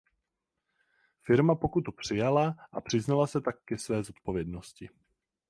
[1.21, 4.89] Firma pokutu přijala a přiznala se tak ke své zodpovědnosti.